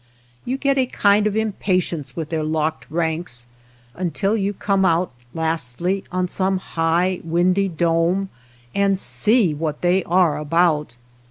You 0.45 0.57
get 0.57 0.79
a 0.79 0.87
kind 0.87 1.27
of 1.27 1.35
impatience 1.35 2.15
with 2.15 2.29
their 2.29 2.43
locked 2.43 2.87
ranks, 2.89 3.45
until 3.93 4.35
you 4.35 4.51
come 4.51 4.83
out 4.83 5.11
lastly 5.35 6.03
on 6.11 6.27
some 6.27 6.57
high, 6.57 7.21
windy 7.23 7.67
dome 7.67 8.29
and 8.73 8.97
see 8.97 9.53
what 9.53 9.81
they 9.81 10.03
are 10.05 10.39
about. 10.39 10.95